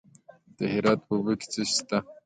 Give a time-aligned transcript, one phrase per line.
[0.57, 1.97] د هرات په اوبې کې څه شی شته؟